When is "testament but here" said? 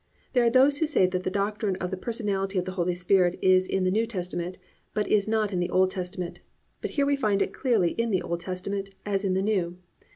5.91-7.05